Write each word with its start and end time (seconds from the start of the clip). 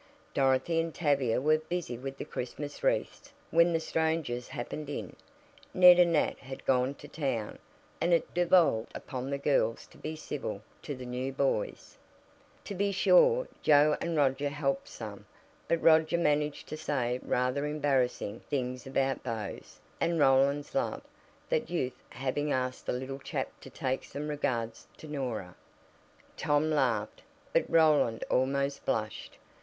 Dorothy 0.33 0.79
and 0.79 0.91
Tavia 0.95 1.39
were 1.39 1.59
busy 1.59 1.95
with 1.95 2.17
the 2.17 2.25
Christmas 2.25 2.81
wreaths 2.83 3.31
when 3.51 3.71
the 3.71 3.79
strangers 3.79 4.47
happened 4.47 4.89
in. 4.89 5.15
Ned 5.75 5.99
and 5.99 6.13
Nat 6.13 6.39
had 6.39 6.65
gone 6.65 6.95
to 6.95 7.07
town, 7.07 7.59
and 8.01 8.11
it 8.11 8.33
devolved 8.33 8.91
upon 8.95 9.29
the 9.29 9.37
girls 9.37 9.85
to 9.85 9.99
be 9.99 10.15
"civil" 10.15 10.63
to 10.81 10.95
the 10.95 11.05
new 11.05 11.31
boys. 11.31 11.99
To 12.63 12.73
be 12.73 12.91
sure, 12.91 13.47
Joe 13.61 13.95
and 14.01 14.17
Roger 14.17 14.49
helped 14.49 14.87
some, 14.87 15.27
but 15.67 15.79
Roger 15.79 16.17
managed 16.17 16.65
to 16.69 16.77
say 16.77 17.19
rather 17.21 17.67
embarrassing 17.67 18.39
things 18.49 18.87
about 18.87 19.21
beaus, 19.21 19.79
and 19.99 20.17
Roland's 20.19 20.73
love, 20.73 21.03
that 21.49 21.69
youth 21.69 22.01
having 22.09 22.51
asked 22.51 22.87
the 22.87 22.93
little 22.93 23.19
chap 23.19 23.49
to 23.61 23.69
take 23.69 24.03
some 24.03 24.29
"regards" 24.29 24.87
to 24.97 25.07
Norah. 25.07 25.55
Tom 26.37 26.71
laughed, 26.71 27.21
but 27.53 27.69
Roland 27.69 28.23
almost 28.31 28.83
blushed. 28.83 29.37